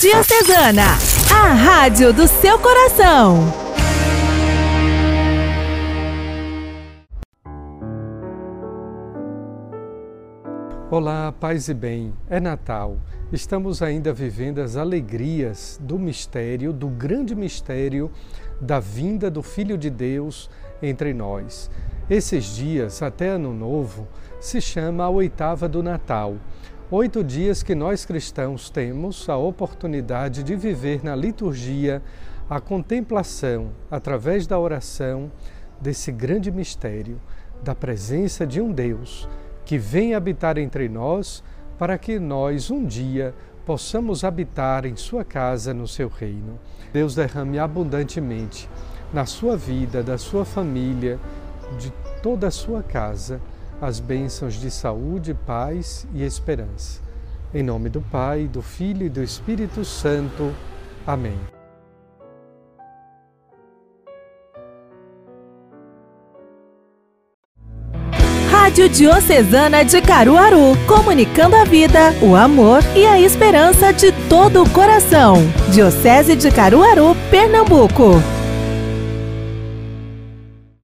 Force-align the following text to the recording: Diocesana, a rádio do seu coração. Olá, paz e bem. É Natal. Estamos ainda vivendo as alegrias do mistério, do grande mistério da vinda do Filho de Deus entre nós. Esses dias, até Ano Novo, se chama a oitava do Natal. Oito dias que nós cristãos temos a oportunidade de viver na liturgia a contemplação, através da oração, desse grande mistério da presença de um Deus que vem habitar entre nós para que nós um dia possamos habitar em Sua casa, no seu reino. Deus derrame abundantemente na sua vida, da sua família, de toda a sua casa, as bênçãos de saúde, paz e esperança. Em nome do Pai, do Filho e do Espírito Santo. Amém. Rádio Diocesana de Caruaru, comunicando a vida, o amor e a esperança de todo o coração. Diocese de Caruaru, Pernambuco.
Diocesana, 0.00 0.96
a 1.28 1.54
rádio 1.54 2.12
do 2.12 2.28
seu 2.28 2.56
coração. 2.60 3.52
Olá, 10.88 11.32
paz 11.32 11.68
e 11.68 11.74
bem. 11.74 12.14
É 12.30 12.38
Natal. 12.38 12.96
Estamos 13.32 13.82
ainda 13.82 14.12
vivendo 14.12 14.60
as 14.60 14.76
alegrias 14.76 15.80
do 15.82 15.98
mistério, 15.98 16.72
do 16.72 16.86
grande 16.86 17.34
mistério 17.34 18.08
da 18.60 18.78
vinda 18.78 19.28
do 19.28 19.42
Filho 19.42 19.76
de 19.76 19.90
Deus 19.90 20.48
entre 20.80 21.12
nós. 21.12 21.68
Esses 22.08 22.44
dias, 22.54 23.02
até 23.02 23.30
Ano 23.30 23.52
Novo, 23.52 24.06
se 24.38 24.60
chama 24.60 25.02
a 25.02 25.10
oitava 25.10 25.68
do 25.68 25.82
Natal. 25.82 26.36
Oito 26.90 27.22
dias 27.22 27.62
que 27.62 27.74
nós 27.74 28.06
cristãos 28.06 28.70
temos 28.70 29.28
a 29.28 29.36
oportunidade 29.36 30.42
de 30.42 30.56
viver 30.56 31.04
na 31.04 31.14
liturgia 31.14 32.00
a 32.48 32.62
contemplação, 32.62 33.72
através 33.90 34.46
da 34.46 34.58
oração, 34.58 35.30
desse 35.78 36.10
grande 36.10 36.50
mistério 36.50 37.20
da 37.62 37.74
presença 37.74 38.46
de 38.46 38.58
um 38.58 38.72
Deus 38.72 39.28
que 39.66 39.76
vem 39.76 40.14
habitar 40.14 40.56
entre 40.56 40.88
nós 40.88 41.44
para 41.78 41.98
que 41.98 42.18
nós 42.18 42.70
um 42.70 42.86
dia 42.86 43.34
possamos 43.66 44.24
habitar 44.24 44.86
em 44.86 44.96
Sua 44.96 45.22
casa, 45.22 45.74
no 45.74 45.86
seu 45.86 46.08
reino. 46.08 46.58
Deus 46.90 47.14
derrame 47.14 47.58
abundantemente 47.58 48.66
na 49.12 49.26
sua 49.26 49.58
vida, 49.58 50.02
da 50.02 50.16
sua 50.16 50.46
família, 50.46 51.20
de 51.78 51.92
toda 52.22 52.46
a 52.46 52.50
sua 52.50 52.82
casa, 52.82 53.42
as 53.80 54.00
bênçãos 54.00 54.54
de 54.54 54.70
saúde, 54.70 55.34
paz 55.34 56.06
e 56.12 56.24
esperança. 56.24 57.00
Em 57.54 57.62
nome 57.62 57.88
do 57.88 58.00
Pai, 58.00 58.46
do 58.46 58.60
Filho 58.60 59.06
e 59.06 59.08
do 59.08 59.22
Espírito 59.22 59.84
Santo. 59.84 60.52
Amém. 61.06 61.38
Rádio 68.50 68.88
Diocesana 68.90 69.82
de 69.82 70.02
Caruaru, 70.02 70.76
comunicando 70.86 71.56
a 71.56 71.64
vida, 71.64 72.12
o 72.20 72.36
amor 72.36 72.82
e 72.94 73.06
a 73.06 73.18
esperança 73.18 73.92
de 73.92 74.12
todo 74.28 74.62
o 74.62 74.70
coração. 74.70 75.36
Diocese 75.72 76.36
de 76.36 76.50
Caruaru, 76.50 77.16
Pernambuco. 77.30 78.37